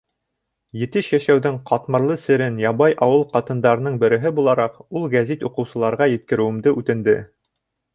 [0.83, 7.21] Етеш йәшәүҙең ҡатмарлы серен, ябай ауыл ҡатындарының береһе булараҡ, ул гәзит уҡыусыларға еткереүемде үтенде.